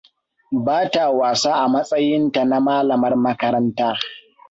[0.65, 3.97] Bata wasa a matsayin ta na malamar makaranta.